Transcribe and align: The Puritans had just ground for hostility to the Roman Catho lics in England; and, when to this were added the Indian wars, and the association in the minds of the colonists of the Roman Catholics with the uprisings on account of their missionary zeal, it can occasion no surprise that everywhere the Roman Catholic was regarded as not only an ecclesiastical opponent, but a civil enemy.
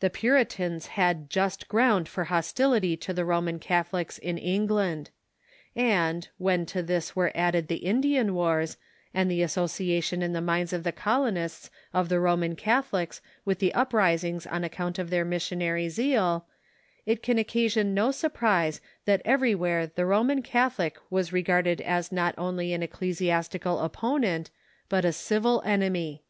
The 0.00 0.10
Puritans 0.10 0.88
had 0.98 1.30
just 1.30 1.68
ground 1.68 2.08
for 2.08 2.24
hostility 2.24 2.96
to 2.96 3.12
the 3.14 3.24
Roman 3.24 3.60
Catho 3.60 3.90
lics 4.04 4.18
in 4.18 4.36
England; 4.36 5.10
and, 5.76 6.28
when 6.36 6.66
to 6.66 6.82
this 6.82 7.14
were 7.14 7.30
added 7.32 7.68
the 7.68 7.76
Indian 7.86 8.34
wars, 8.34 8.76
and 9.14 9.30
the 9.30 9.40
association 9.44 10.20
in 10.20 10.32
the 10.32 10.40
minds 10.40 10.72
of 10.72 10.82
the 10.82 10.90
colonists 10.90 11.70
of 11.94 12.08
the 12.08 12.18
Roman 12.18 12.56
Catholics 12.56 13.20
with 13.44 13.60
the 13.60 13.72
uprisings 13.72 14.48
on 14.48 14.64
account 14.64 14.98
of 14.98 15.10
their 15.10 15.24
missionary 15.24 15.88
zeal, 15.88 16.44
it 17.06 17.22
can 17.22 17.38
occasion 17.38 17.94
no 17.94 18.10
surprise 18.10 18.80
that 19.04 19.22
everywhere 19.24 19.86
the 19.86 20.06
Roman 20.06 20.42
Catholic 20.42 20.96
was 21.08 21.32
regarded 21.32 21.80
as 21.82 22.10
not 22.10 22.34
only 22.36 22.72
an 22.72 22.82
ecclesiastical 22.82 23.78
opponent, 23.78 24.50
but 24.88 25.04
a 25.04 25.12
civil 25.12 25.62
enemy. 25.64 26.24